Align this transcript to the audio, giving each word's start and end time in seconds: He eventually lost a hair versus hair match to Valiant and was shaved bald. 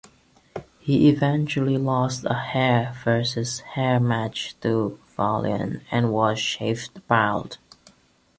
He 0.79 1.09
eventually 1.09 1.77
lost 1.77 2.25
a 2.25 2.33
hair 2.33 2.95
versus 3.03 3.59
hair 3.59 3.99
match 3.99 4.55
to 4.61 4.97
Valiant 5.15 5.83
and 5.91 6.11
was 6.11 6.39
shaved 6.39 7.07
bald. 7.07 7.59